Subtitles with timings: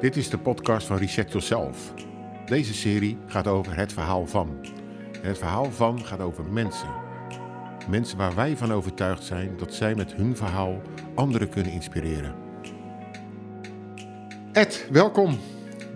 [0.00, 1.92] Dit is de podcast van Reset Yourself.
[2.46, 4.56] Deze serie gaat over het verhaal van.
[5.22, 6.88] En het verhaal van gaat over mensen.
[7.88, 10.82] Mensen waar wij van overtuigd zijn dat zij met hun verhaal
[11.14, 12.34] anderen kunnen inspireren.
[14.52, 15.38] Ed, welkom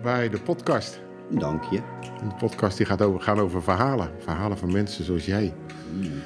[0.01, 1.01] bij de podcast.
[1.29, 1.81] Dank je.
[2.01, 4.11] De podcast die gaat over, gaan over verhalen.
[4.19, 5.53] Verhalen van mensen zoals jij.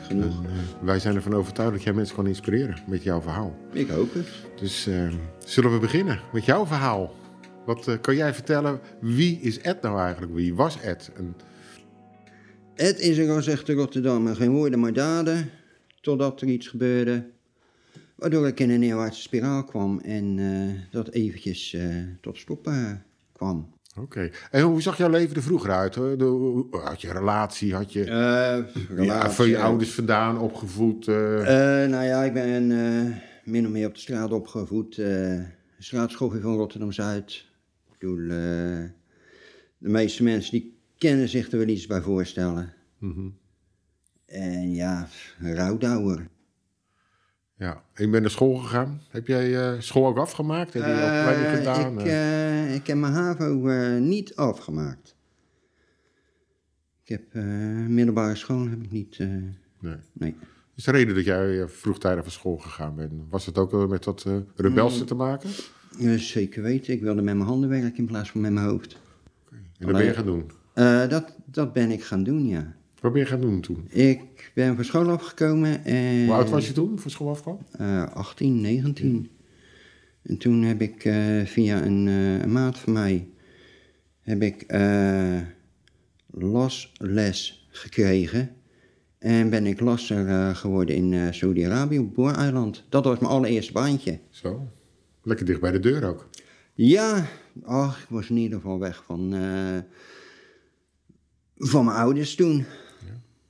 [0.02, 0.44] Genoeg.
[0.44, 3.56] En, eh, wij zijn ervan overtuigd dat jij mensen kan inspireren met jouw verhaal.
[3.72, 4.28] Ik hoop het.
[4.56, 5.08] Dus eh,
[5.38, 7.14] zullen we beginnen met jouw verhaal?
[7.66, 8.80] Wat eh, kan jij vertellen?
[9.00, 10.34] Wie is Ed nou eigenlijk?
[10.34, 11.12] Wie was Ed?
[11.18, 11.36] En,
[12.74, 15.50] Het is een gezegde Rotterdam, geen woorden maar daden.
[16.02, 17.26] Totdat er iets gebeurde.
[18.16, 21.88] Waardoor ik in een neerwaartse spiraal kwam en eh, dat eventjes eh,
[22.22, 22.92] tot stop eh,
[23.34, 23.74] kwam.
[24.00, 24.30] Oké.
[24.52, 25.94] En hoe zag jouw leven er vroeger uit?
[25.94, 27.74] De- had je relatie?
[27.76, 31.06] Had je ja, relatie, van je ouders vandaan opgevoed?
[31.06, 32.68] nou ja, ik ben
[33.44, 34.98] min of meer op de straat opgevoed.
[34.98, 35.40] eh
[35.80, 37.46] straatschoffie van Rotterdam-Zuid.
[38.06, 38.84] Ik bedoel, eh,
[39.78, 42.74] de meeste mensen die kennen zich er wel iets bij voorstellen.
[42.98, 43.30] Mhm.
[44.26, 45.08] En ja,
[45.40, 46.28] rouwdouwer.
[47.58, 47.84] Ja.
[47.94, 49.02] En je bent naar school gegaan.
[49.10, 50.74] Heb jij eh, school ook afgemaakt?
[50.74, 52.00] Heb je opleiding gedaan?
[52.00, 53.54] ik, ik heb mijn HAVO
[54.00, 55.16] niet afgemaakt.
[57.04, 57.34] Ik heb
[57.88, 59.20] middelbare school heb ik niet.
[59.80, 59.98] nee.
[60.14, 60.36] nee.
[60.76, 63.12] Is de reden dat jij vroegtijdig van school gegaan bent?
[63.30, 64.26] Was het ook wel met dat
[64.56, 65.06] rebelse Mm.
[65.06, 65.50] te maken?
[66.00, 66.94] Eh, zeker weten.
[66.94, 68.98] Ik wilde met mijn handen werken in plaats van met mijn hoofd.
[69.52, 70.52] En dat ben je gaan doen.
[70.74, 72.76] Eh, dat, dat ben ik gaan doen, ja.
[73.06, 73.88] Wat ben je gaan doen toen?
[73.90, 76.26] Ik ben van school afgekomen en...
[76.26, 77.58] Hoe oud was je toen, voor school afkwam?
[77.72, 79.30] Eh, 18, 19.
[80.22, 83.28] En toen heb ik eh, via een, eh, een maat van mij...
[84.22, 84.66] heb ik
[86.32, 88.56] lasles gekregen.
[89.18, 92.84] En ben ik lasser geworden in Saudi-Arabië op Boereiland.
[92.90, 94.20] Dat was mijn allereerste baantje.
[94.30, 94.68] Zo.
[95.26, 96.28] Lekker dicht bij de deur ook.
[96.74, 97.28] Ja,
[97.64, 99.78] ach, ik was in ieder geval weg van, eh,
[101.58, 102.66] van mijn ouders toen.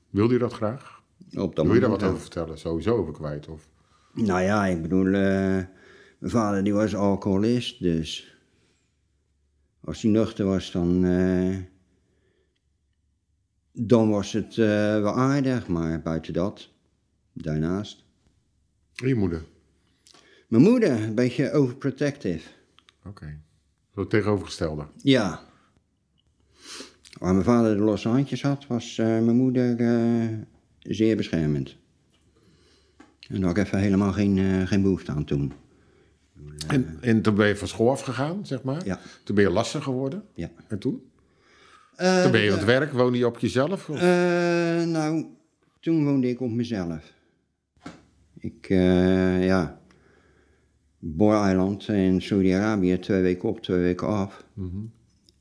[0.09, 1.01] Wilde je dat graag?
[1.33, 2.57] Op dat Wil je daar wat over vertellen?
[2.57, 3.47] Sowieso over kwijt?
[3.47, 3.67] Of?
[4.13, 8.37] Nou ja, ik bedoel, eh, mijn vader die was alcoholist, dus
[9.81, 11.57] als hij nuchter was, dan, eh,
[13.71, 16.69] dan was het wel aardig, maar buiten dat,
[17.33, 18.03] daarnaast.
[18.95, 19.43] En je moeder?
[20.47, 22.49] Mijn moeder, een beetje overprotective.
[23.05, 23.39] Oké.
[23.93, 24.85] Zo het tegenovergestelde.
[25.01, 25.39] Ja.
[27.19, 30.37] Waar mijn vader de losse handjes had, was eh, mijn moeder eh,
[30.79, 31.75] zeer beschermend.
[33.27, 35.53] En daar had ik even helemaal geen, eh, geen behoefte aan toen.
[36.67, 38.85] En, en toen ben je van school afgegaan, zeg maar?
[38.85, 38.99] Ja.
[39.23, 40.23] Toen ben je lastig geworden?
[40.33, 40.51] Ja.
[40.67, 41.11] En toen?
[41.97, 43.89] Toen ben je aan het werk, woonde je op jezelf?
[43.89, 44.01] Of?
[44.85, 45.25] Nou,
[45.79, 47.13] toen woonde ik op mezelf.
[48.39, 49.79] Ik, ja,
[51.07, 54.45] Boreiland in Saudi-Arabië, twee weken op, twee weken af.
[54.53, 54.85] Mhm.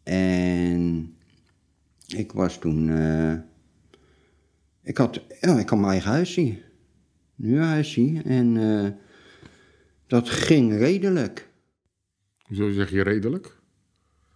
[0.02, 1.14] En
[2.06, 3.34] ik was toen, eh,
[4.82, 6.62] ik had, ja, ik had mijn eigen huisje.
[7.34, 8.22] Nu een huisje.
[8.24, 8.90] En eh,
[10.06, 11.48] dat ging redelijk.
[12.52, 13.60] Zo zeg je redelijk?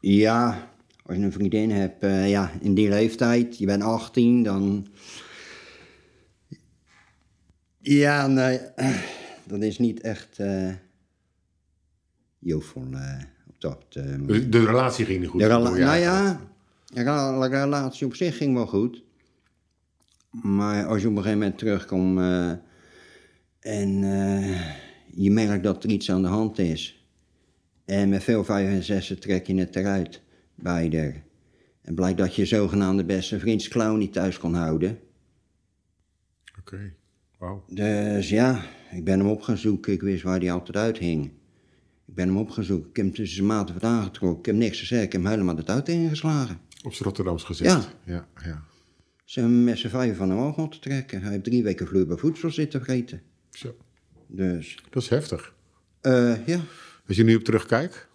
[0.01, 0.71] Ja,
[1.03, 4.87] als je een vriendin hebt, eh, ja, in die leeftijd, je bent 18, dan.
[7.79, 8.61] Ja, nee,
[9.47, 10.41] dat is niet echt.
[12.39, 13.85] Jovel eh, op dat.
[13.91, 14.53] eh, moment.
[14.53, 15.41] De, relatie ging niet goed.
[15.41, 16.41] de rela- nou ja,
[16.87, 19.03] de rela- de relatie op zich ging wel goed.
[20.31, 22.51] Maar als je op een gegeven moment terugkomt eh,
[23.61, 24.61] en eh,
[25.07, 27.07] je merkt dat er iets aan de hand is.
[27.85, 30.23] En met veel vijf en zessen trek je het eruit
[30.55, 31.23] bij haar.
[31.83, 34.99] En blijkt dat je zogenaamde beste vriendsclown niet thuis kon houden.
[36.59, 36.93] Oké.
[37.39, 37.65] Wauw.
[37.69, 39.93] Dus ja, ik ben hem op gaan zoeken.
[39.93, 41.31] Ik wist waar hij altijd uithing.
[42.19, 42.91] Ben hem op gaan zoeken.
[42.91, 44.39] Ik heb hem tussen zijn maten wat aangetrokken.
[44.39, 45.03] Ik heb niks gezegd.
[45.05, 46.59] Ik heb hem helemaal het auto ingeslagen.
[46.83, 47.89] Op z'n Rotterdams gezegd.
[48.05, 48.13] Ja.
[48.15, 48.65] Ja, ja.
[49.25, 51.23] Ze hebben hem met z'n vijf van hem af moeten trekken.
[51.23, 53.23] Hij heeft drie weken vloeibaar voedsel zitten vreten.
[53.51, 53.77] Zo.
[54.27, 55.55] Dus, Dat is heftig.
[56.01, 56.61] eh, ja,
[57.09, 58.09] Als je nu op terugkijkt.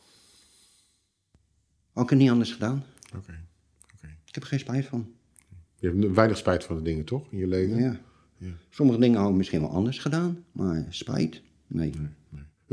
[1.94, 2.84] had ik het niet anders gedaan.
[3.16, 3.46] Oké.
[3.96, 4.08] Oké.
[4.26, 5.12] Ik heb er geen spijt van.
[5.80, 7.32] Je hebt weinig spijt van de dingen, toch?
[7.32, 7.78] In je leven?
[7.82, 8.00] Ja.
[8.70, 11.42] Sommige dingen had ik misschien wel anders gedaan, maar spijt?
[11.68, 11.94] Nee.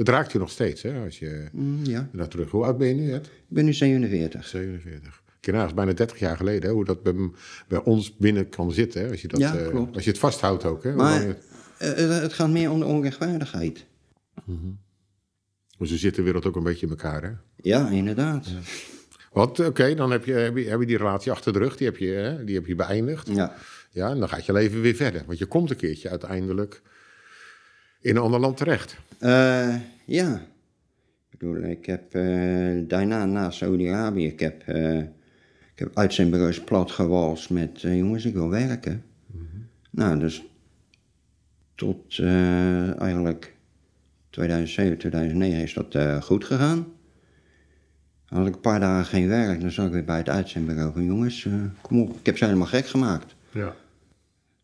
[0.01, 1.05] Het raakt je nog steeds, hè?
[1.05, 2.09] Als je Mm, ja.
[2.13, 2.51] naar terug...
[2.51, 3.27] Hoe oud ben je nu, Ed?
[3.27, 4.47] Ik ben nu 47.
[4.47, 5.23] 47.
[5.41, 6.75] Kijk, is bijna 30 jaar geleden, hè?
[6.75, 7.15] Hoe dat bij,
[7.69, 9.11] bij ons binnen kan zitten, hè?
[9.11, 10.95] Als je, dat, Ja, eh, als je het vasthoudt ook, hè?
[10.95, 11.39] Maar het-
[11.79, 13.87] eh, eh, het gaat meer om de onrechtvaardigheid.
[15.79, 17.31] Maar zo zit de wereld ook een beetje in elkaar, hè?
[17.57, 18.47] Ja, inderdaad.
[19.33, 21.87] Want, oké, dan heb je, heb, je, heb je die relatie achter de rug, die
[21.87, 22.45] heb je, hè?
[22.45, 23.29] Die heb je beëindigd.
[23.29, 23.55] Ja.
[23.91, 25.23] Ja, en dan gaat je leven weer verder.
[25.27, 26.83] Want je komt een keertje uiteindelijk
[28.01, 28.97] in een ander land terecht.
[29.19, 29.75] Eh,
[30.05, 30.43] ja.
[31.31, 34.99] bedoel, ik heb eh, daarna, na Saudi-Arabië, ik heb, eh,
[35.73, 39.05] ik heb uitzendbureaus plat gewalst met, jongens, ik wil werken.
[39.91, 40.45] Nou, dus
[41.75, 42.19] tot
[42.99, 43.55] eigenlijk
[44.31, 46.87] 2007, 2009 is dat goed gegaan.
[48.25, 51.05] Had ik een paar dagen geen werk, dan zat ik weer bij het uitzendbureau van
[51.05, 51.49] jongens,
[51.81, 53.35] kom op, ik heb ze helemaal gek gemaakt.
[53.53, 53.75] Ja.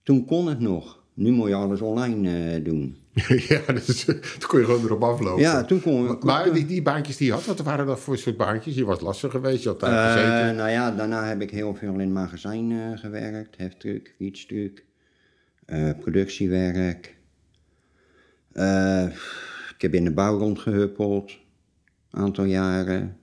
[0.02, 1.04] Toen kon het nog.
[1.16, 2.96] Nu moet je alles online eh, doen.
[3.48, 5.42] ja, dus, toen kon je gewoon erop aflopen.
[5.42, 6.16] Ja, toen kon we.
[6.20, 8.74] Maar die, die baantjes die je had, wat waren dat voor soort baantjes?
[8.74, 10.56] Je was lastig geweest, je had daar Eh, gezeten.
[10.56, 13.56] nou ja, daarna heb ik heel veel in magazijn eh, gewerkt.
[13.56, 14.84] Heftruck, wietstuk,
[15.66, 17.16] eh, productiewerk.
[18.52, 19.04] Eh,
[19.74, 21.30] ik heb in de bouw rondgehuppeld.
[22.10, 23.16] Een aantal jaren.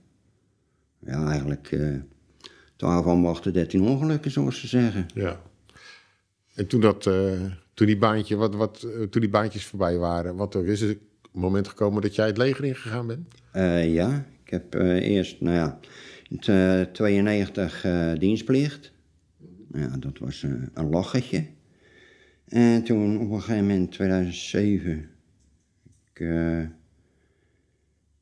[0.98, 1.88] Ja, eigenlijk eh
[2.76, 5.06] 12 ambachten, 13 ongelukken, zoals ze zeggen.
[5.14, 5.40] Ja.
[6.54, 7.32] En toen, dat, eh,
[7.74, 10.98] toen, die baantje, wat, wat, eh, toen die baantjes voorbij waren, wat er is een
[11.32, 13.28] moment gekomen dat jij het leger ingegaan bent?
[13.52, 15.80] Eh, ja, ik heb eh, eerst, nou ja,
[16.28, 18.92] in t- 92 eh, dienstplicht.
[19.72, 20.42] Ja, dat was
[20.74, 21.46] een lachetje.
[22.48, 25.10] En toen op een gegeven moment, 2007,
[26.12, 26.20] ik,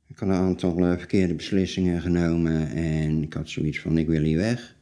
[0.06, 4.38] ik had een aantal verkeerde beslissingen genomen en ik had zoiets van, ik wil hier
[4.38, 4.76] weg.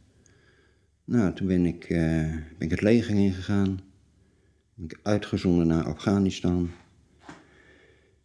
[1.04, 3.80] Nou, toen ben ik, ben ik het leger ingegaan.
[4.80, 6.70] Ben ik uitgezonden naar Afghanistan.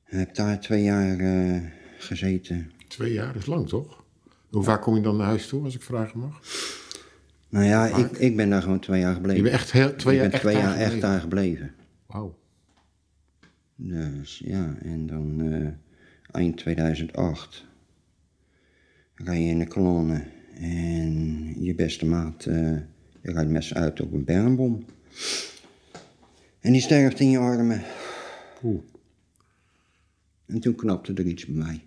[0.04, 1.62] Heb daar twee jaar eh,
[1.98, 2.72] gezeten.
[2.88, 4.04] Twee jaar, dat is lang toch?
[4.50, 6.42] Hoe vaak kom je dan naar huis toe, als ik vragen mag?
[7.50, 9.44] Nou ja, ik, ik ben daar gewoon twee jaar gebleven.
[9.44, 11.74] Je bent echt heel, twee ik jaar ben echt twee daar jaar echt daar gebleven.
[12.06, 12.38] Wauw.
[13.76, 15.68] Dus ja, en dan eh,
[16.32, 17.66] eind 2008
[19.16, 20.28] rij je in de kolonne
[20.60, 22.82] en je beste maat je
[23.22, 24.86] rijdt met z'n uit op een bermbom.
[26.66, 27.84] En die sterft in je armen.
[28.64, 28.84] Oeh.
[30.46, 31.82] En toen knapte er iets bij mij.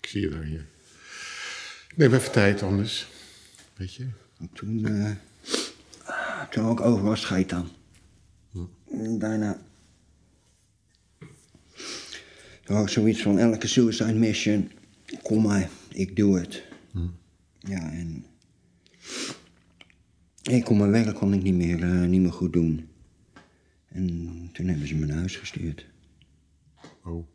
[0.00, 0.66] Ik zie je daar hier.
[1.96, 3.06] Neem even tijd anders.
[3.76, 4.06] Weet je?
[4.38, 5.10] En toen, eh
[6.50, 7.68] toen ik overal scheid aan.
[8.90, 9.60] En daarna...
[12.66, 14.72] Ik zoiets van elke suicide mission,
[15.22, 16.62] kom maar, ik doe het.
[17.58, 18.26] Ja, en...
[20.50, 22.88] Ik kon mijn werk kon ik niet meer, eh, niet meer goed doen.
[23.88, 25.86] En toen hebben ze me naar huis gestuurd.
[27.04, 27.26] Oh.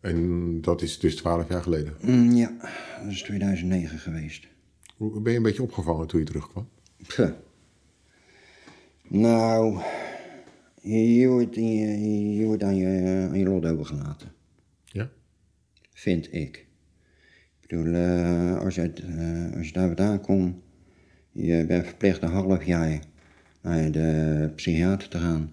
[0.00, 1.94] En dat is dus twaalf jaar geleden.
[2.00, 2.56] Mm, ja,
[3.02, 4.46] dat is 2009 geweest.
[4.96, 6.68] Hoe- Ben je een beetje opgevangen toen je terugkwam?
[7.16, 7.30] Puh.
[9.08, 9.80] Nou,
[10.82, 11.62] je, je wordt, je,
[12.34, 14.32] je wordt aan, je, aan je lot overgelaten,
[14.84, 15.10] Ja?
[15.92, 16.66] vind ik.
[17.60, 20.56] Ik bedoel, eh, als, je, eh, als je daar vandaan komt,
[21.32, 22.98] je bent verplicht een half jaar
[23.60, 25.50] naar de psychiater te gaan.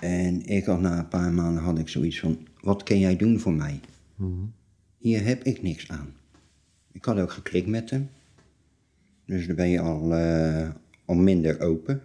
[0.00, 3.40] En ik had na een paar maanden had ik zoiets van, wat kun jij doen
[3.40, 3.80] voor mij?
[4.98, 6.14] Hier heb ik niks aan.
[6.92, 8.08] Ik had ook geklikt met hem.
[9.24, 10.70] Dus dan ben je al, eh,
[11.04, 12.02] al minder open.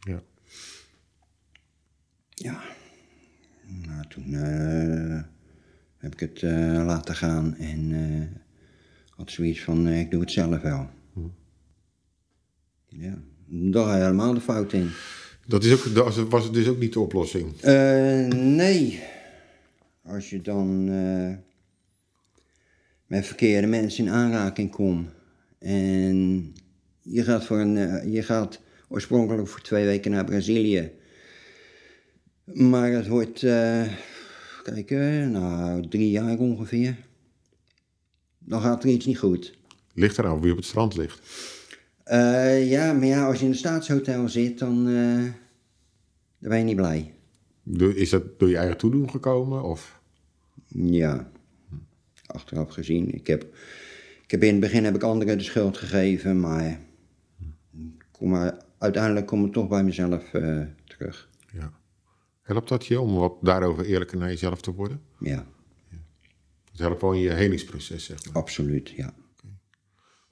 [0.00, 0.22] Ja.
[2.28, 2.62] Ja.
[3.86, 5.22] Nou, toen eh,
[5.96, 7.92] heb ik het eh, laten gaan en
[9.10, 10.88] had zoiets van, ik doe het zelf wel.
[12.98, 14.90] Ja, daar ga je helemaal de fout in.
[15.46, 17.60] Dat is ook, dat was dus ook niet de oplossing.
[17.60, 19.02] Eh, nee.
[20.04, 21.34] Als je dan eh,
[23.06, 25.08] met verkeerde mensen in aanraking komt
[25.58, 26.52] en
[27.02, 30.90] je gaat, voor een, eh, je gaat oorspronkelijk voor twee weken naar Brazilië,
[32.44, 33.40] maar het wordt,
[34.62, 34.90] kijk,
[35.30, 36.96] nou drie jaar ongeveer,
[38.38, 39.58] dan gaat er iets niet goed.
[39.94, 41.20] Ligt eraan wie op het strand ligt.
[42.04, 45.22] Eh, ja, maar ja, als je in een staatshotel zit, dan, eh,
[46.38, 47.14] dan ben je niet blij.
[47.94, 49.62] Is dat door je eigen toedoen gekomen?
[49.62, 50.00] Of?
[50.68, 51.30] Ja,
[52.26, 53.14] achteraf gezien.
[53.14, 53.42] Ik heb,
[54.24, 56.80] ik heb in het begin heb ik anderen de schuld gegeven, maar,
[58.10, 61.28] kom maar uiteindelijk kom ik toch bij mezelf eh, terug.
[61.52, 61.72] Ja.
[62.42, 65.00] Helpt dat je om wat daarover eerlijker naar jezelf te worden?
[65.18, 65.46] Ja,
[66.70, 68.34] Het helpt wel in je helingsproces, zeg maar.
[68.34, 69.14] absoluut, ja.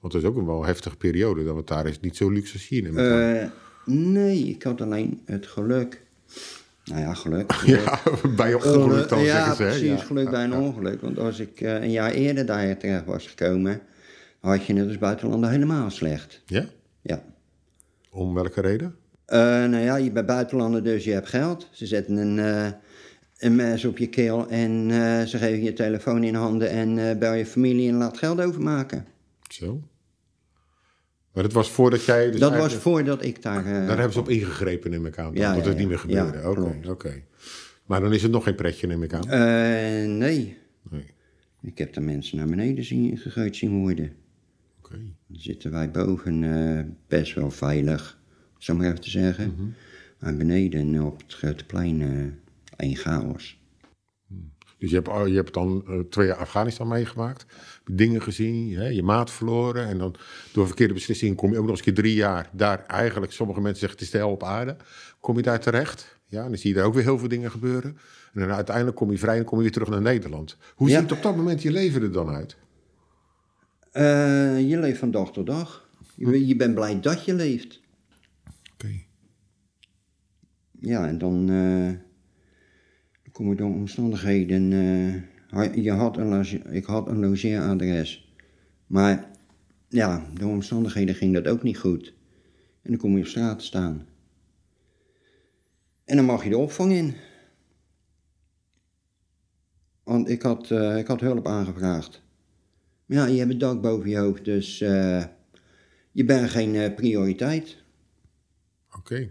[0.03, 1.43] Want het is ook een wel heftige periode.
[1.43, 2.97] Dat het daar is niet zo luxe als aan.
[2.97, 3.49] Eh,
[3.85, 6.01] nee, ik had alleen het geluk.
[6.85, 7.51] Nou ja, geluk.
[7.65, 7.99] ja,
[8.35, 9.63] bij je ongeluk dan ja, zeggen ze.
[9.63, 10.05] precies, Ja.
[10.05, 11.01] geluk bij een ongeluk.
[11.01, 13.81] Want als ik eh, een jaar eerder daar terecht was gekomen,
[14.39, 16.41] had je het als buitenlander helemaal slecht.
[16.45, 16.65] Ja?
[17.01, 17.23] Ja.
[18.09, 18.95] Om welke reden?
[19.25, 21.67] Eh, nou ja, je bent buitenlander, dus je hebt geld.
[21.71, 22.71] Ze zetten een, eh,
[23.37, 24.89] een mes op je keel en
[25.27, 29.05] ze geven je telefoon in handen en bel je familie en laat geld overmaken.
[29.47, 29.81] Zo.
[31.33, 32.31] Maar dat was voordat jij...
[32.31, 33.65] Dus dat was voordat ik daar...
[33.65, 35.33] eh, Daar hebben ze op ingegrepen, neem ik aan.
[35.33, 36.49] Ja, dat het niet meer gebeurde.
[36.49, 37.21] Oké, oké.
[37.85, 39.29] Maar dan is het nog geen pretje, neem ik aan.
[39.29, 40.57] Eh, nee.
[40.89, 41.05] Nee.
[41.61, 44.11] Ik heb daar mensen naar beneden zien, gegooid zien worden.
[44.79, 44.95] Oké.
[45.27, 48.19] Dan zitten wij boven eh, best wel veilig,
[48.57, 49.75] zo maar even te zeggen.
[50.19, 52.07] Maar beneden op het grote plein eh
[52.87, 53.61] één chaos.
[54.83, 57.45] Dus je hebt, je hebt dan eh, twee jaar Afghanistan meegemaakt.
[57.85, 59.87] Je dingen gezien, hè, je maat verloren.
[59.87, 60.15] En dan
[60.53, 62.85] door verkeerde beslissingen kom je ook nog eens een keer drie jaar daar.
[62.85, 64.75] Eigenlijk, sommige mensen zeggen het is de hel op aarde.
[65.19, 66.17] Kom je daar terecht.
[66.25, 67.97] Ja, en dan zie je daar ook weer heel veel dingen gebeuren.
[68.33, 70.57] En dan uiteindelijk kom je vrij en kom je weer terug naar Nederland.
[70.75, 70.99] Hoe Ja.
[70.99, 72.55] ziet op dat moment je leven er dan uit?
[73.91, 75.89] Eh, je leeft van dag tot dag.
[76.15, 77.81] Je, ben- je bent blij dat je leeft.
[78.73, 78.91] Oké.
[80.79, 82.01] Ja, en dan, eh, dan
[83.33, 84.71] kom je door omstandigheden.
[85.51, 88.33] eh, je had een loge- ik had een logeeradres.
[88.87, 89.31] Maar
[89.87, 92.13] ja, door omstandigheden ging dat ook niet goed.
[92.81, 94.07] En dan kom je op straat te staan.
[96.05, 97.13] En dan mag je de opvang in.
[100.03, 102.21] Want ik had, eh, ik had hulp aangevraagd.
[103.05, 105.25] Maar ja, je hebt het dak boven je hoofd, dus eh,
[106.11, 107.77] je bent geen prioriteit.
[108.97, 109.29] Oké.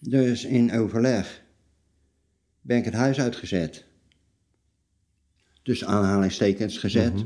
[0.00, 1.41] Dus in overleg
[2.62, 3.84] ben ik het huis uitgezet.
[5.62, 7.24] Dus aanhalingstekens gezet.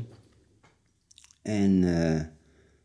[1.41, 2.21] En eh,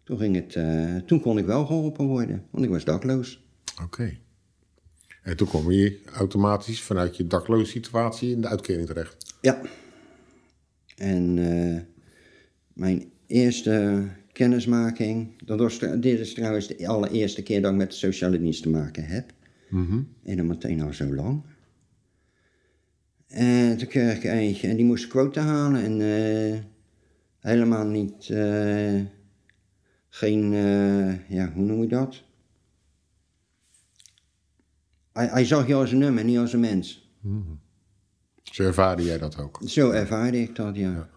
[0.05, 3.43] toen, ging het, eh, toen kon ik wel geholpen worden, want ik was dakloos.
[3.83, 4.17] Oké.
[5.23, 9.37] En toen kom je automatisch vanuit je dakloze situatie in de uitkering terecht.
[9.41, 9.61] Ja.
[10.97, 11.81] En eh,
[12.73, 17.97] mijn eerste kennismaking, dat was, dit is trouwens de allereerste keer dat ik met de
[17.97, 19.33] sociale dienst te maken heb.
[20.25, 21.43] En dan meteen al zo lang.
[23.33, 26.59] En toen kreeg ik eentje en die moest quota halen en eh,
[27.39, 29.01] helemaal niet, eh,
[30.09, 32.23] geen, eh, ja, hoe noem je dat?
[35.13, 37.11] Hij, hij zag je als een nummer, niet als een mens.
[38.43, 39.61] Zo ervaarde jij dat ook.
[39.65, 41.09] Zo ervaarde ik dat, ja.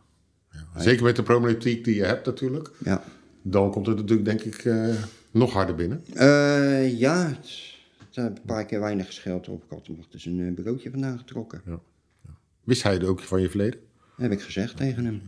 [0.52, 0.82] Ja.
[0.82, 2.72] Zeker met de problematiek die je hebt natuurlijk.
[2.84, 3.04] Ja,
[3.42, 4.74] Dan komt het natuurlijk denk ik
[5.32, 6.04] nog harder binnen.
[6.98, 9.64] Ja het, een paar keer weinig gescheld op.
[9.64, 11.62] Ik had hem dus een bureautje vandaan getrokken.
[12.66, 13.80] Wist hij het ook van je verleden?
[14.18, 15.22] Heb ik gezegd tegen hem.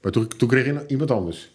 [0.00, 1.54] Maar toen, toen kreeg je iemand anders.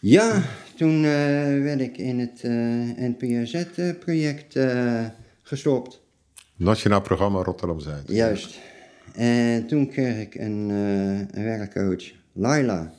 [0.00, 0.42] Ja,
[0.76, 2.52] toen eh, werd ik in het eh
[2.96, 5.04] NPRZ-project eh,
[5.42, 6.02] gestopt.
[6.56, 8.08] Nationaal Programma Rotterdam-Zuid.
[8.08, 8.58] Juist.
[9.14, 12.92] En toen kreeg ik een, een werkcoach, Laila.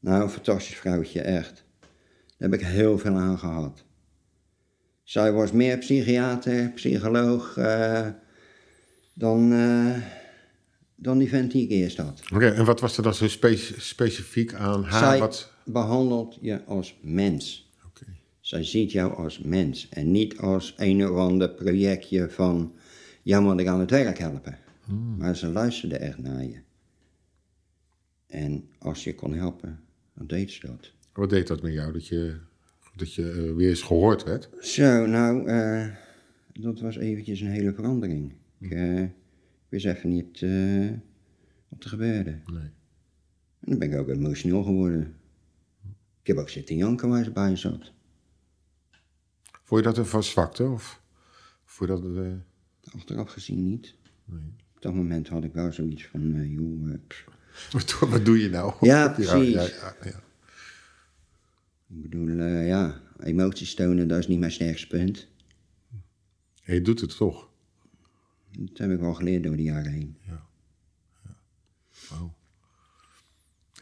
[0.00, 1.64] Nou, een fantastisch vrouwtje, echt.
[2.38, 3.84] Daar heb ik heel veel aan gehad.
[5.02, 7.56] Zij was meer psychiater, psycholoog,
[9.20, 9.96] dan, eh,
[10.94, 12.22] dan die vent die ik eerst had.
[12.34, 15.04] Oké, en wat was er dan zo spe- specifiek aan haar?
[15.04, 15.52] Zij Wat...
[15.64, 17.70] behandelt je als mens.
[17.86, 18.04] Oké.
[18.40, 22.74] Zij ziet jou als mens en niet als een of ander projectje van,
[23.22, 24.58] jou moet ik aan het werk helpen.
[25.18, 26.60] Maar ze luisterde echt naar je.
[28.26, 29.80] En als je kon helpen,
[30.14, 30.92] dan deed ze dat.
[31.12, 31.92] Wat deed dat met jou?
[31.92, 32.36] Dat je,
[32.96, 34.48] dat je eh, weer eens gehoord werd?
[34.60, 35.86] Zo, nou, eh,
[36.52, 38.32] dat was eventjes een hele verandering.
[38.60, 39.12] Ik, eh, ik
[39.68, 40.90] wist even niet eh,
[41.68, 42.30] wat er gebeurde.
[42.46, 42.70] Nee.
[43.60, 45.16] En dan ben ik ook emotioneel geworden.
[46.20, 47.92] Ik heb ook zitten janken waar ze bij zat.
[49.62, 50.64] Vond je dat een verzwakte?
[50.64, 51.02] Of
[51.64, 52.24] vond je dat...
[52.24, 52.32] eh,
[52.94, 53.94] Achteraf gezien niet.
[54.24, 54.52] nee.
[54.74, 56.94] Op dat moment had ik wel zoiets van, joh.
[57.72, 58.74] Wat, wat doe je nou?
[58.86, 59.52] Ja, precies.
[59.54, 60.22] Ja, ja, ja.
[61.88, 65.28] ik bedoel, ja, emoties tonen, dat is niet mijn sterkste punt.
[66.62, 67.49] En je doet het toch.
[68.58, 70.16] Dat heb ik wel geleerd door de jaren heen.
[72.08, 72.34] Wauw.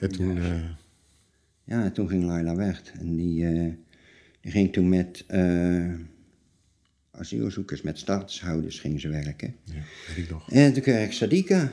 [0.01, 0.39] En toen...
[0.39, 0.71] eh,
[1.65, 2.83] Ja, en toen ging Laila weg.
[2.93, 3.73] En die, eh,
[4.41, 5.95] die ging toen met eh,
[7.11, 9.57] asielzoekers, met statushouders ging ze werken.
[9.65, 9.75] ja,
[10.09, 10.53] weet ik nog.
[10.53, 11.73] En toen kreeg ik Sadika.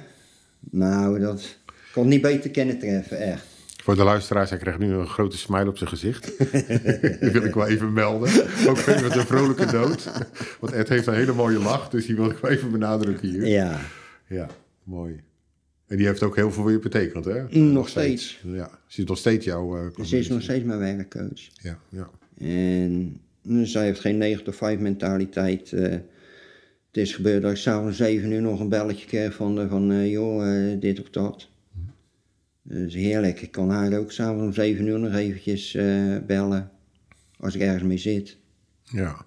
[0.60, 1.58] Nou, dat
[1.92, 3.48] kon niet beter kennen treffen, echt.
[3.86, 6.38] Voor de luisteraars, hij krijgt nu een grote smile op zijn gezicht.
[7.22, 8.30] die wil ik wel even melden.
[8.68, 10.10] Ook met een vrolijke dood.
[10.60, 13.48] Want Ed heeft een hele mooie lach, dus die wil ik wel even benadrukken hier.
[13.48, 13.80] Ja,
[14.28, 14.48] Ja,
[14.84, 15.22] mooi.
[15.88, 17.44] En die heeft ook heel veel voor je betekend, hè?
[17.50, 18.40] Mm, nog steeds.
[18.44, 19.78] Ja, ze is nog steeds jouw...
[19.78, 21.42] eh, ze is nog steeds mijn werkcoach.
[21.62, 22.10] Ja, ja.
[22.38, 25.72] En dus zij heeft geen 9 tot 5 mentaliteit.
[25.74, 25.82] eh.
[25.92, 26.02] het
[26.92, 30.12] is gebeurd dat ik s'avonds 7 uur nog een belletje kreeg van, de- van eh,
[30.12, 31.48] joh, eh, dit of dat.
[32.68, 33.42] Dus heerlijk.
[33.42, 36.72] Ik kan haar ook s'avonds om 7 uur nog eventjes eh, bellen.
[37.40, 38.38] Als ik ergens mee zit.
[38.84, 39.26] ja.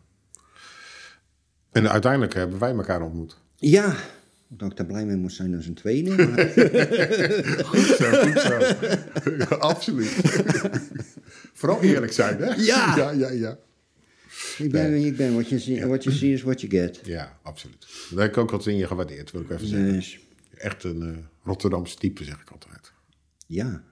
[1.72, 3.36] En uiteindelijk hebben wij elkaar ontmoet.
[3.56, 3.96] Ja,
[4.48, 6.10] dat ik daar blij mee moest zijn als een tweede.
[6.10, 6.48] Maar,
[7.64, 8.58] Goed zo, goed zo.
[9.38, 10.10] Ja, absoluut.
[11.52, 12.54] Vooral eerlijk zijn, hè?
[12.54, 12.96] Ja.
[12.96, 13.58] Ja, ja, ja.
[14.58, 15.34] Ik ben wie ik ben.
[15.34, 17.00] Wat je, zie- what you see is what you get.
[17.04, 17.86] Ja, absoluut.
[18.10, 19.92] Dat heb ik ook altijd in je gewaardeerd, wil ik even zeggen.
[19.92, 20.18] Dus
[20.54, 22.87] Echt een eh Rotterdamse type, zeg ik altijd.
[23.48, 23.82] Ja,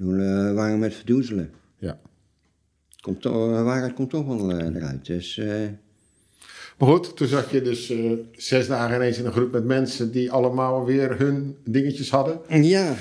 [0.00, 1.50] eh, waarom met verdoezelen?
[1.78, 1.98] Ja.
[3.00, 5.06] Komt toch, de waarheid komt toch wel eh, eruit.
[5.06, 5.48] Dus eh,
[6.78, 10.12] Maar goed, toen zat je dus eh, zes dagen ineens in een groep met mensen
[10.12, 12.40] die allemaal weer hun dingetjes hadden.
[12.64, 12.94] ja,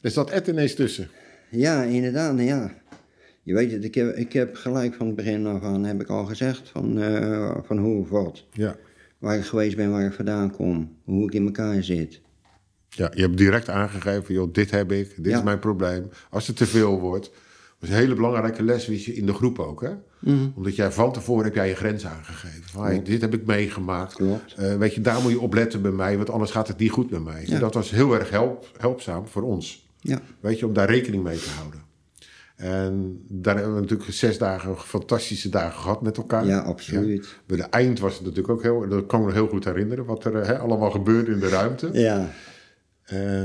[0.00, 1.08] Er zat Ed ineens tussen.
[1.50, 2.78] ja, inderdaad, ja.
[3.42, 6.08] Je weet het, ik heb, ik heb gelijk van het begin af aan, heb ik
[6.08, 8.44] al gezegd, van, eh, van hoe of wat.
[8.52, 8.76] Ja.
[9.18, 12.20] Waar ik geweest ben, waar ik vandaan kom, hoe ik in elkaar zit.
[12.90, 15.36] Ja, je hebt direct aangegeven, joh, dit heb ik, dit Ja.
[15.38, 16.08] is mijn probleem.
[16.30, 17.24] Als het te veel wordt,
[17.78, 19.90] dat is een hele belangrijke les in de groep ook, hè?
[20.18, 20.48] Mhm.
[20.54, 22.62] Omdat jij van tevoren heb jij je grens aangegeven.
[22.64, 24.20] Van, hey, dit heb ik meegemaakt.
[24.56, 26.90] Eh, weet je, daar moet je op letten bij mij, want anders gaat het niet
[26.90, 27.42] goed met mij.
[27.46, 27.54] Ja.
[27.54, 29.88] En dat was heel erg help, helpzaam voor ons.
[30.00, 31.80] Ja, Weet je, om daar rekening mee te houden.
[32.56, 36.46] En daar hebben we natuurlijk zes dagen fantastische dagen gehad met elkaar.
[36.46, 37.38] ja absoluut.
[37.46, 39.64] Bij de eind was het natuurlijk ook heel, dat kan ik me nog heel goed
[39.64, 41.90] herinneren, wat er hè, allemaal gebeurde in de ruimte.
[41.92, 42.30] Ja,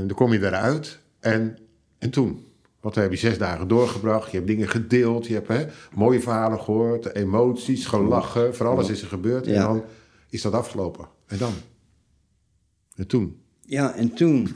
[0.06, 1.58] dan kom je eruit en,
[1.98, 2.44] en toen?
[2.80, 6.20] Want dan heb je zes dagen doorgebracht, je hebt dingen gedeeld, je hebt hè, mooie
[6.20, 9.46] verhalen gehoord, emoties, gelachen, van alles is er gebeurd.
[9.46, 9.84] En dan
[10.30, 11.08] is dat afgelopen.
[11.26, 11.52] En dan?
[12.94, 13.40] En toen?
[13.66, 14.48] ja, en toen...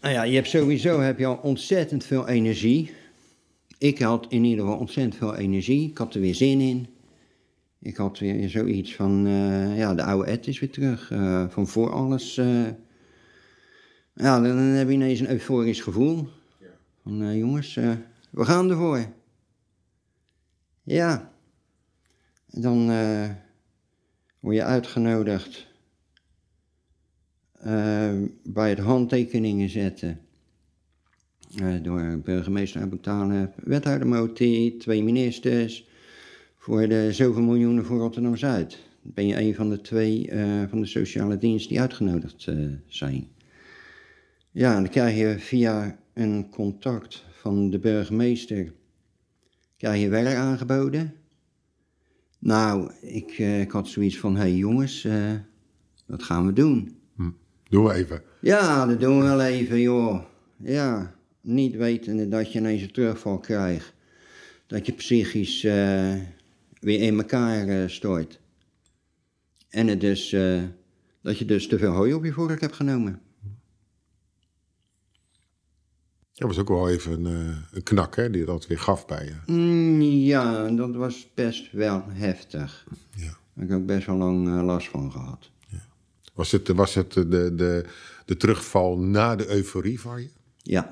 [0.00, 2.92] Nou ja, je hebt sowieso heb je al ontzettend veel energie.
[3.78, 5.90] Ik had in ieder geval ontzettend veel energie.
[5.90, 6.86] Ik had er weer zin in.
[7.80, 11.10] Ik had weer zoiets van, eh, ja, de oude Ed is weer terug.
[11.10, 12.36] eh, van voor alles.
[12.36, 12.62] eh.
[14.18, 16.28] Ja, dan heb je ineens een euforisch gevoel.
[17.02, 17.92] Van, eh, jongens, eh,
[18.30, 19.06] we gaan ervoor.
[20.82, 21.32] Ja.
[22.46, 23.30] Dan eh,
[24.40, 25.66] word je uitgenodigd
[28.42, 30.20] bij het handtekeningen zetten.
[31.82, 35.88] Door burgemeester Abu Talib, wethouder Moti, twee ministers.
[36.56, 38.70] Voor de zoveel miljoenen voor Rotterdam-Zuid.
[39.02, 40.30] Dan ben je een van de twee
[40.68, 42.48] van de sociale dienst die uitgenodigd
[42.86, 43.28] zijn.
[44.58, 48.72] Ja, dan krijg je via een contact van de burgemeester...
[49.76, 51.14] krijg je werk aangeboden.
[52.38, 54.34] Nou, ik, eh, ik had zoiets van...
[54.36, 55.32] hé hey jongens, eh,
[56.06, 56.96] dat gaan we doen.
[57.68, 58.22] Doen we even.
[58.40, 60.24] Ja, dat doen we wel even, joh.
[60.56, 63.92] Ja, niet wetende dat je ineens een terugval krijgt.
[64.66, 66.14] Dat je psychisch eh,
[66.80, 68.40] weer in elkaar stort.
[69.68, 70.36] En het dus,
[71.22, 73.26] dat je dus te veel hooi op je vork hebt genomen.
[76.38, 79.24] Dat was ook wel even een, eh, een knak, hè, die dat weer gaf bij
[79.24, 79.52] je.
[79.52, 82.86] Mm, ja, dat was best wel heftig.
[83.16, 83.24] Ja.
[83.24, 85.50] Daar heb ik ook best wel lang eh, last van gehad.
[86.34, 87.84] Was het, was het de, de,
[88.24, 90.30] de terugval na de euforie van je?
[90.62, 90.90] Ja.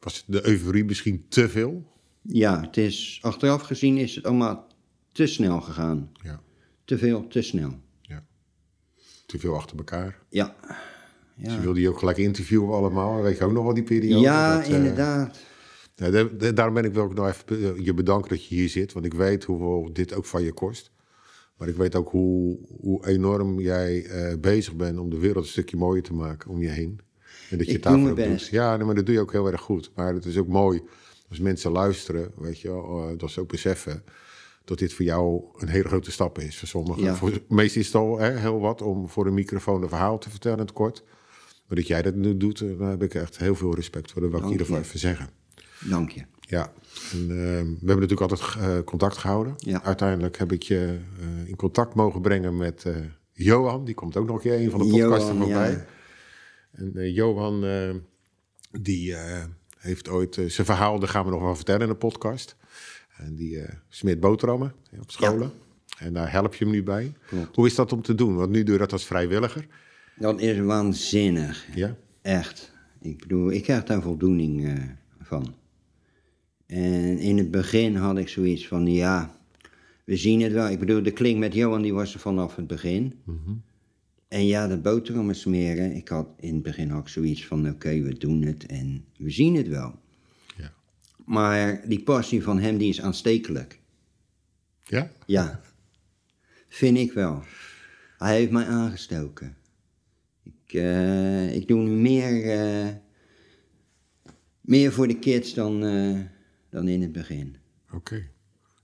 [0.00, 1.92] Was de euforie misschien te veel?
[2.22, 4.66] Ja, het is, achteraf gezien is het allemaal
[5.12, 6.10] te snel gegaan.
[6.22, 6.40] Ja,
[6.84, 7.80] Te veel, te snel.
[8.02, 8.24] ja.
[9.26, 10.18] Te veel achter elkaar.
[10.28, 10.56] Ja.
[11.42, 13.22] Ze wilde je ook gelijk interviewen allemaal.
[13.22, 14.20] Weet je ook nog wel die periode?
[14.20, 15.38] ja Dat, eh, inderdaad.
[16.54, 18.92] Daarom ben ik wel ook nog even be- je bedanken dat je hier zit.
[18.92, 20.90] Want ik weet hoeveel dit ook van je kost.
[21.56, 25.50] Maar ik weet ook hoe, hoe enorm jij eh, bezig bent om de wereld een
[25.50, 27.00] stukje mooier te maken om je heen.
[27.50, 28.46] En dat je Ik het doe doet.
[28.46, 29.90] Ja, nee, maar dat doe je ook heel erg goed.
[29.94, 30.82] Maar het is ook mooi
[31.28, 34.02] als mensen luisteren, weet je, wel, eh, dat ze ook beseffen
[34.64, 36.58] dat dit voor jou een hele grote stap is.
[36.58, 37.02] Voor sommigen.
[37.02, 37.14] Ja.
[37.14, 40.30] Voor, meestal is het al hè, heel wat om voor een microfoon een verhaal te
[40.30, 41.04] vertellen in het kort.
[41.68, 44.20] Maar dat jij dat nu doet, eh, daar heb ik echt heel veel respect voor.
[44.20, 45.28] Dat wil ik in ieder geval even zeggen.
[45.80, 46.24] Dank je.
[46.40, 46.72] Ja,
[47.12, 49.54] en, eh, we hebben natuurlijk altijd eh, contact gehouden.
[49.56, 49.82] Ja.
[49.82, 50.98] Uiteindelijk heb ik je
[51.44, 52.86] in contact mogen brengen met
[53.32, 53.84] Johan.
[53.84, 55.70] Die komt ook nog een keer een van de podcasten Johan, voorbij.
[55.70, 55.86] ja.
[56.72, 57.64] En Johan,
[58.80, 59.16] die
[59.78, 62.56] heeft ooit zijn verhaal, dat gaan we nog wel vertellen in de podcast.
[63.16, 65.52] En die smeert boterhammen op scholen.
[65.98, 67.12] En daar help je hem nu bij.
[67.26, 67.56] Klopt.
[67.56, 68.36] Hoe is dat om te doen?
[68.36, 69.66] Want nu doe je dat als vrijwilliger.
[70.18, 71.66] Dat is waanzinnig.
[71.74, 71.96] Ja?
[72.22, 72.72] Echt.
[73.00, 74.74] Ik bedoel, ik krijg daar voldoening eh,
[75.20, 75.54] van.
[76.66, 79.36] En in het begin had ik zoiets van, ja,
[80.04, 80.68] we zien het wel.
[80.68, 83.20] Ik bedoel, de klink met Johan, die was er vanaf het begin.
[84.28, 85.96] En ja, dat boterhammen smeren.
[85.96, 89.54] Ik had in het begin ook zoiets van, oké, we doen het en we zien
[89.56, 89.94] het wel.
[90.56, 90.72] Ja.
[91.24, 93.78] Maar die passie van hem, die is aanstekelijk.
[94.84, 95.10] Ja?
[95.26, 95.60] Ja,
[96.68, 97.42] vind ik wel.
[98.18, 99.56] Hij heeft mij aangestoken.
[100.68, 102.86] Ik, eh, ik doe nu meer, eh,
[104.60, 106.18] meer voor de kids dan, eh,
[106.70, 107.56] dan in het begin.
[107.92, 108.26] Oké.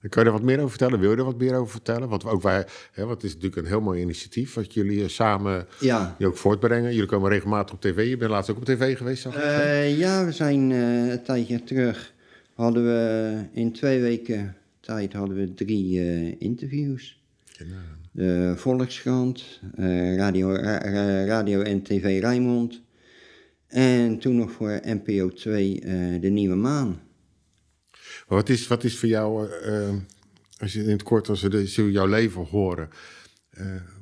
[0.00, 1.00] En Kan je er wat meer over vertellen?
[1.00, 2.08] Wil je er wat meer over vertellen?
[2.08, 6.16] Want ook wij, hè, het is natuurlijk een heel mooi initiatief wat jullie samen Ja,
[6.18, 6.92] je ook voortbrengen.
[6.92, 8.08] Jullie komen regelmatig op tv.
[8.08, 9.96] Je bent laatst ook op tv geweest, zag ik?
[9.96, 12.12] Ja we zijn een tijdje terug.
[12.54, 17.22] Hadden we in twee weken tijd hadden we drie interviews.
[18.16, 22.82] De Volkskrant, eh, Radio, Ra- Radio en TV Rijnmond.
[23.66, 27.00] En toen nog voor NPO 2 eh, De Nieuwe Maan.
[28.26, 29.88] Wat is, wat is voor jou, eh,
[30.58, 32.88] als je in het kort, als we jouw leven horen,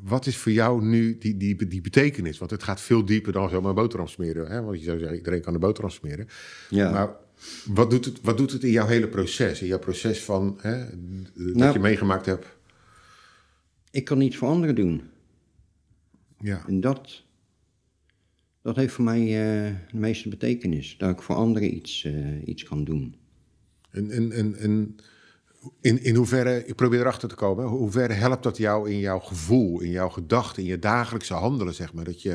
[0.02, 2.38] wat is voor jou nu die, die, die betekenis?
[2.38, 4.50] Want het gaat veel dieper dan zomaar boterham smeren.
[4.50, 4.62] Hè?
[4.62, 6.28] Want je zou zeggen, iedereen kan de boterham smeren.
[6.70, 6.90] Ja.
[6.90, 7.10] Maar
[7.66, 9.60] wat doet, het, wat doet het in jouw hele proces?
[9.60, 10.78] In jouw proces van, hè,
[11.34, 12.46] dat Nou- je meegemaakt hebt?
[13.92, 15.02] Ik kan iets voor anderen doen.
[16.40, 16.66] Ja.
[16.66, 17.22] En dat,
[18.62, 20.96] dat heeft voor mij eh, de meeste betekenis.
[20.98, 23.16] Dat ik voor anderen iets, eh, iets kan doen.
[23.90, 24.96] En, en, en, en
[25.80, 29.18] in, in hoeverre, ik probeer erachter te komen, hoe hoeverre helpt dat jou in jouw
[29.18, 32.30] gevoel, in jouw gedachten, in je dagelijkse handelen, zeg maar, dat je,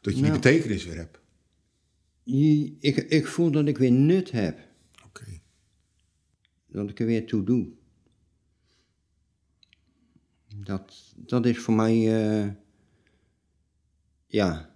[0.00, 0.32] dat je die Nou.
[0.34, 1.20] betekenis weer hebt?
[2.22, 4.58] Je- Ik, ik voel dat ik weer nut heb.
[5.06, 5.40] Oké.
[6.66, 7.68] Dat ik er weer toe doe.
[10.56, 12.48] Dat, dat is voor mij, eh,
[14.26, 14.70] ja,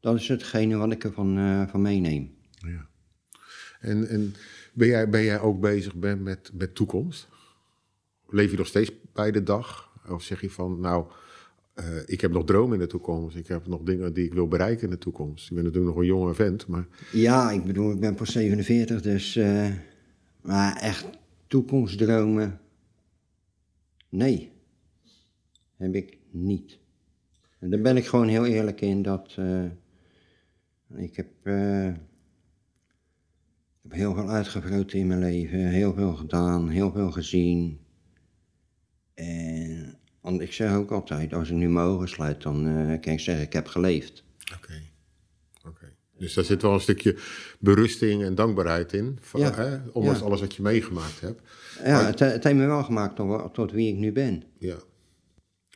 [0.00, 2.34] dat is hetgene wat ik ervan eh, van meeneem.
[2.50, 2.88] Ja.
[3.80, 4.34] En, en
[4.72, 7.28] ben, jij, ben jij ook bezig ben met, met toekomst?
[8.28, 9.90] Leef je nog steeds bij de dag?
[10.08, 11.06] Of zeg je van, nou,
[11.74, 13.36] eh, ik heb nog dromen in de toekomst.
[13.36, 15.50] Ik heb nog dingen die ik wil bereiken in de toekomst.
[15.50, 19.02] Ik ben natuurlijk nog een jonge vent, maar Ja, ik bedoel, ik ben pas 47,
[19.02, 19.68] dus, eh,
[20.40, 21.06] maar echt
[21.46, 22.60] toekomstdromen,
[24.08, 24.52] nee,
[25.80, 26.78] heb ik niet.
[27.58, 29.64] En daar ben ik gewoon heel eerlijk in, dat eh,
[30.94, 31.94] ik heb, eh, ik
[33.82, 37.78] heb heel veel uitgevroten in mijn leven, heel veel gedaan, heel veel gezien.
[39.14, 43.12] En want ik zeg ook altijd, als ik nu mijn ogen sluit, dan eh, kan
[43.12, 44.24] ik zeggen, ik heb geleefd.
[44.56, 44.82] Oké.
[45.66, 45.92] Oké.
[46.18, 47.16] Dus daar zit wel een stukje
[47.58, 49.18] berusting en dankbaarheid in.
[49.20, 49.54] Van, Ja.
[49.54, 50.24] hè, ondanks Ja.
[50.24, 51.42] alles wat je meegemaakt hebt.
[51.84, 54.42] Ja, het, het heeft me wel gemaakt tot, tot wie ik nu ben.
[54.58, 54.76] Ja.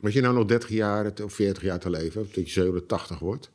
[0.04, 3.18] Als je nou nog 30 jaar of 40 jaar te leven hebt, dat je 87
[3.18, 3.50] wordt.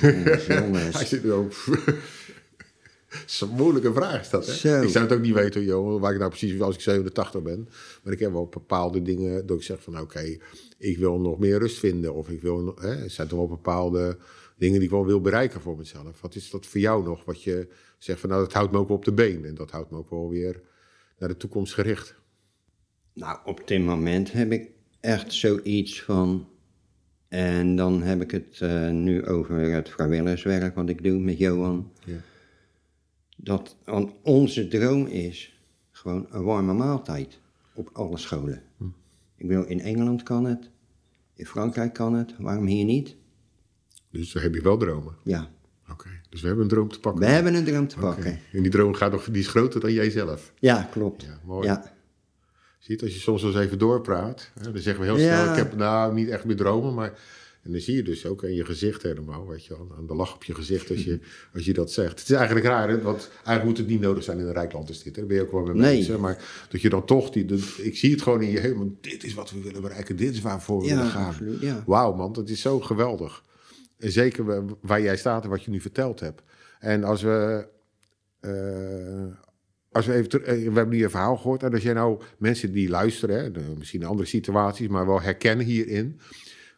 [0.00, 1.08] Jongens, Hij jongens.
[1.08, 1.52] zit nu ook.
[3.26, 4.52] Zo'n moeilijke vraag is dat, hè?
[4.52, 4.82] Zo.
[4.82, 7.68] Ik zou het ook niet weten, joh, waar ik nou precies als ik 87 ben.
[8.02, 10.36] Maar ik heb wel bepaalde dingen dat ik zeg van, oké,
[10.78, 12.14] ik wil nog meer rust vinden.
[12.14, 14.16] Of ik wil, hè, er zijn toch wel bepaalde
[14.56, 16.20] dingen die ik wel wil bereiken voor mezelf.
[16.20, 17.68] Wat is dat voor jou nog, wat je
[17.98, 19.44] zegt van, nou, dat houdt me ook op de been.
[19.44, 20.60] En dat houdt me ook wel weer
[21.18, 22.14] naar de toekomst gericht.
[23.12, 24.70] Nou, op dit moment heb ik
[25.00, 26.46] echt zoiets van.
[27.28, 31.92] En dan heb ik het eh, nu over het vrijwilligerswerk wat ik doe met Johan.
[32.04, 32.16] Ja.
[33.36, 37.40] Dat want onze droom is gewoon een warme maaltijd
[37.74, 38.62] op alle scholen.
[39.36, 40.70] Ik bedoel, in Engeland kan het,
[41.34, 43.16] in Frankrijk kan het, waarom hier niet?
[44.10, 45.16] Dus dan heb je wel dromen.
[45.24, 45.50] Ja,
[45.90, 47.22] Oké, dus we hebben een droom te pakken.
[47.22, 48.38] we hebben een droom te pakken.
[48.52, 50.52] En die droom gaat nog, die is groter dan jijzelf.
[50.58, 51.22] Ja, klopt.
[51.22, 51.66] Ja, mooi.
[51.66, 51.92] Ja.
[52.82, 55.40] Zie je het, als je soms eens even doorpraat, hè, dan zeggen we heel Ja.
[55.42, 57.18] snel, ik heb nou niet echt meer dromen, maar...
[57.62, 60.14] En dan zie je dus ook in je gezicht helemaal, weet je wel, aan de
[60.14, 61.20] lach op je gezicht als je,
[61.54, 62.18] als je dat zegt.
[62.20, 64.72] Het is eigenlijk raar, hè, want eigenlijk moet het niet nodig zijn in een rijk
[64.72, 65.14] land is dit.
[65.16, 65.20] Hè?
[65.20, 65.96] Daar ben je ook wel mee Nee.
[65.98, 66.18] bezig.
[66.18, 67.44] Maar dat je dan toch, die,
[67.82, 70.40] ik zie het gewoon in je helemaal, dit is wat we willen bereiken, dit is
[70.40, 71.34] waarvoor we Ja, willen gaan.
[71.60, 71.82] ja.
[71.86, 73.42] Wauw man, dat is zo geweldig.
[73.98, 76.42] En zeker wa- waar jij staat en wat je nu verteld hebt.
[76.80, 77.66] En als we
[78.40, 79.24] eh,
[79.92, 81.62] als we even eh, we hebben nu een verhaal gehoord.
[81.62, 86.20] En als jij nou mensen die luisteren, misschien andere situaties, maar wel herkennen hierin.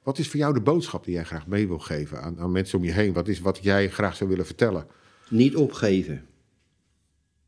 [0.02, 2.78] Wat is voor jou de boodschap die jij graag mee wil geven aan, aan mensen
[2.78, 3.12] om je heen?
[3.12, 4.86] Wat is wat jij graag zou willen vertellen?
[5.28, 6.26] Niet opgeven.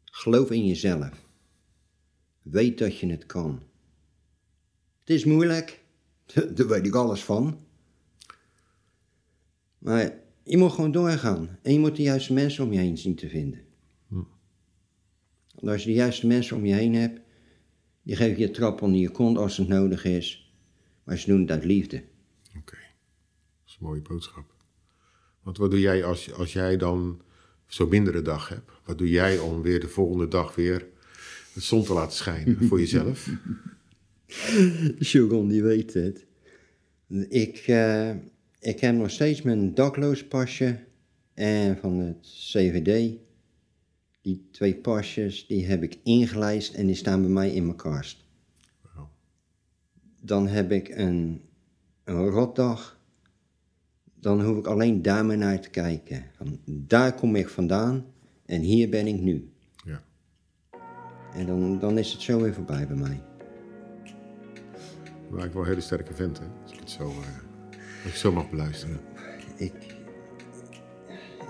[0.05, 1.11] Geloof in jezelf.
[2.43, 3.63] Weet dat je het kan.
[5.01, 5.83] Het is moeilijk,
[6.55, 7.59] daar weet ik alles van.
[9.79, 11.59] Maar je moet gewoon doorgaan.
[11.63, 13.66] En je moet de juiste mensen om je heen zien te vinden.
[15.61, 17.21] Want als je de juiste mensen om je heen hebt,
[18.03, 20.55] die geven je trap onder je kont als het nodig is.
[21.05, 21.97] Maar ze doen het uit liefde.
[22.57, 24.55] Oké, dat is een mooie boodschap.
[25.43, 27.23] Want wat doe jij als, als jij dan
[27.67, 28.71] zo'n mindere dag hebt?
[28.85, 30.87] Wat doe jij om weer de volgende dag weer
[31.55, 33.31] de zon te laten schijnen voor jezelf?
[35.01, 36.27] Sjogon, die weet het.
[37.29, 38.11] Ik, eh,
[38.61, 40.85] ik heb nog steeds mijn dakloos pasje
[41.35, 43.19] en van het CVD.
[44.27, 48.25] Die twee pasjes, die heb ik ingelijst en die staan bij mij in mijn kast.
[50.21, 51.43] Dan heb ik een,
[52.05, 53.01] een rotdag.
[54.15, 56.25] Dan hoef ik alleen daar maar naar te kijken.
[56.33, 58.05] Van, daar kom ik vandaan
[58.47, 59.53] en hier ben ik nu.
[59.85, 60.03] Ja.
[61.35, 63.23] En dan, dan is het zo weer voorbij bij mij.
[65.31, 66.45] Maar ik wel een hele sterke vent, hè?
[66.63, 69.01] Als ik het zo, eh, als ik het zo mag beluisteren.
[69.57, 69.96] Ik,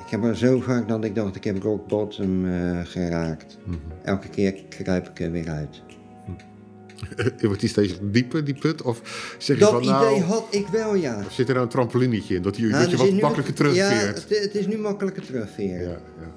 [0.07, 3.59] ik heb er zo vaak dat ik dacht, ik heb rock bottom eh, geraakt.
[3.65, 3.77] Mhm.
[4.03, 5.83] Elke keer kruip ik er weer uit.
[7.43, 8.83] Wordt die steeds dieper, die put?
[8.83, 9.01] Of
[9.39, 11.23] zeg je Dat van idee nou, had ik wel, ja.
[11.27, 12.43] of zit er nou een trampolinetje in?
[12.43, 14.29] Dat je, Ja, dat je wat makkelijker Ja, terugveert?
[14.29, 15.83] het, het is nu makkelijker terugveren.
[15.89, 16.33] Ja, ja.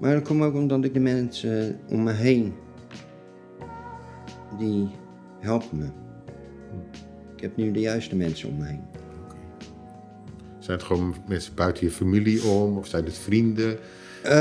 [0.00, 2.54] Maar dat komt ook omdat ik de mensen om me heen,
[4.58, 4.88] die
[5.40, 5.86] helpen me.
[7.36, 8.82] Ik heb nu de juiste mensen om me heen.
[10.64, 12.76] Zijn het gewoon mensen buiten je familie om?
[12.76, 13.78] Of zijn het vrienden?
[14.22, 14.32] Eh,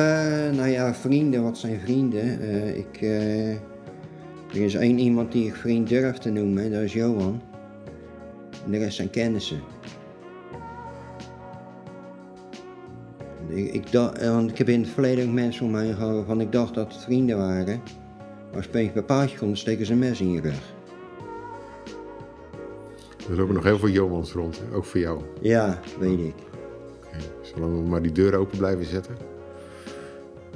[0.55, 2.41] nou ja, vrienden, wat zijn vrienden?
[2.41, 6.93] Eh, ik, eh, er is één iemand die ik vriend durf te noemen, dat is
[6.93, 7.41] Johan.
[8.65, 9.61] En de rest zijn kennissen.
[13.49, 16.41] Ik, ik, dacht, want ik heb in het verleden ook mensen om heen gehad waarvan
[16.41, 17.81] ik dacht dat het vrienden waren.
[18.47, 20.72] Maar als je bij paardje dan steken ze een mes in je rug.
[23.29, 25.21] Er lopen nog heel veel Johans rond, ook voor jou.
[25.41, 26.33] Ja, weet ik.
[26.97, 29.17] Oké, Zolang we maar die deuren open blijven zetten.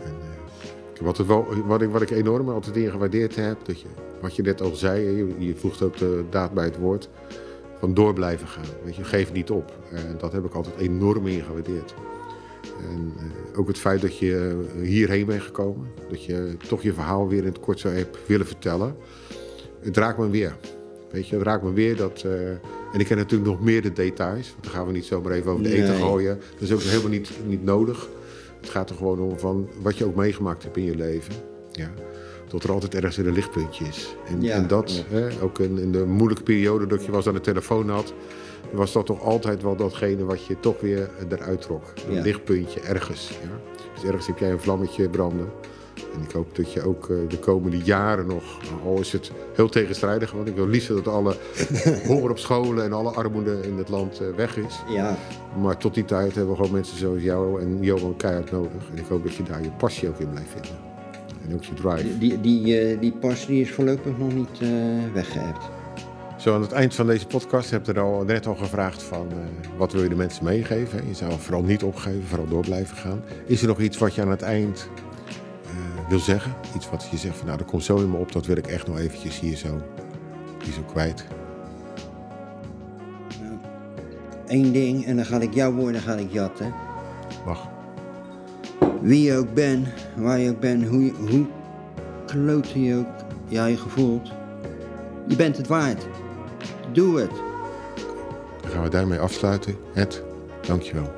[0.03, 0.15] En,
[0.99, 3.87] eh, altijd wel, wat, ik, wat ik enorm altijd in gewaardeerd heb, dat je,
[4.21, 7.09] wat je net al zei, je, je voegt ook de daad bij het woord,
[7.79, 8.63] van door blijven gaan.
[8.83, 9.71] Weet je, geef niet op.
[9.91, 11.93] En dat heb ik altijd enorm in gewaardeerd.
[12.91, 17.27] En eh, ook het feit dat je hierheen bent gekomen, dat je toch je verhaal
[17.27, 18.95] weer in het kort zou hebt willen vertellen.
[19.79, 20.55] Het raakt me weer.
[21.11, 22.21] Weet je, het raakt me weer dat.
[22.25, 22.49] eh,
[22.93, 24.51] en ik ken natuurlijk nog meer de details.
[24.51, 26.39] Want dan gaan we niet zomaar even over de eten gooien.
[26.53, 28.07] Dat is ook helemaal niet, niet nodig.
[28.61, 31.33] Het gaat er gewoon om van wat je ook meegemaakt hebt in je leven.
[31.71, 31.91] Ja.
[32.47, 34.15] Dat er altijd ergens een lichtpuntje is.
[34.27, 35.17] En, Ja, en dat, ja.
[35.17, 38.13] hè, ook in, in de moeilijke periode dat je was aan de telefoon had,
[38.71, 41.83] was dat toch altijd wel datgene wat je toch weer eruit trok.
[42.07, 42.21] Een Ja.
[42.21, 43.29] lichtpuntje ergens.
[43.29, 43.59] Ja.
[43.93, 45.47] Dus ergens heb jij een vlammetje branden.
[46.17, 48.43] En ik hoop dat je ook eh, de komende jaren nog,
[48.85, 51.35] al is het heel tegenstrijdig, want ik wil liefst dat alle
[52.07, 54.83] honger op scholen en alle armoede in het land eh, weg is.
[54.89, 55.17] Ja,
[55.61, 58.89] Maar tot die tijd hebben we gewoon mensen zoals jou en Johan keihard nodig.
[58.91, 60.71] En ik hoop dat je daar je passie ook in blijft vinden.
[61.47, 62.17] En ook je drive.
[62.17, 64.69] die, die, eh, die pas die is voorlopig nog niet eh
[65.13, 65.69] weggeëpt.
[66.37, 69.27] Zo aan het eind van deze podcast heb je er al, net al gevraagd van
[69.29, 71.07] eh, wat wil je de mensen meegeven.
[71.07, 73.21] Je zou vooral niet opgeven, vooral door blijven gaan.
[73.45, 75.06] Is er nog iets wat je aan het eind eh,
[76.09, 76.53] wil zeggen?
[76.75, 78.67] Iets wat je zegt van nou dat komt zo in me op, dat wil ik
[78.67, 79.81] echt nog eventjes hier zo,
[80.63, 81.25] hier zo kwijt.
[84.47, 86.73] Eén ding, en dan ga ik jouw woorden ga ik jatten.
[87.45, 87.67] Mag.
[89.01, 91.45] Wie je ook bent, waar je ook bent, hoe, je- hoe
[92.25, 93.07] klote je ook
[93.47, 94.31] ja, je gevoelt.
[95.27, 96.07] Je bent het waard.
[96.91, 97.31] Doe het.
[98.61, 99.75] Dan gaan we daarmee afsluiten.
[99.93, 100.23] Ed,
[100.67, 101.11] dankjewel.